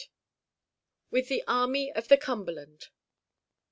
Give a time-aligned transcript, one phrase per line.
[1.11, 2.87] WITH THE ARMY OF THE CUMBERLAND.